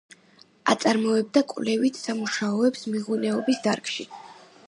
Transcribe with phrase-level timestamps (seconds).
[0.73, 4.09] აწარმოებდა კვლევით სამუშაოებს მეღვინეობის დარგში.